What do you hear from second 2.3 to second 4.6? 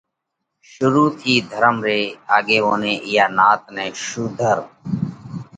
آڳيووني اِيئا نات نئہ شُوڌر